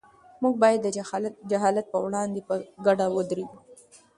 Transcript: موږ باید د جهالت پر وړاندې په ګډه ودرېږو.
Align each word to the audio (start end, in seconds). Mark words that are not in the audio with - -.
موږ 0.41 0.53
باید 0.63 0.79
د 0.83 0.87
جهالت 1.51 1.85
پر 1.91 2.01
وړاندې 2.05 2.39
په 2.47 2.53
ګډه 2.85 3.05
ودرېږو. 3.15 3.57